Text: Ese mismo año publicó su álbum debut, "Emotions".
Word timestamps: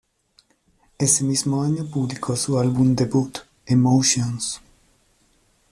Ese 0.97 1.23
mismo 1.23 1.61
año 1.61 1.85
publicó 1.85 2.35
su 2.35 2.57
álbum 2.57 2.95
debut, 2.95 3.37
"Emotions". 3.67 4.59